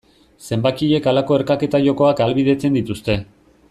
Zenbakiek 0.55 1.09
halako 1.11 1.37
erkaketa 1.41 1.83
jokoak 1.89 2.25
ahalbidetzen 2.27 2.81
dituzte. 2.83 3.23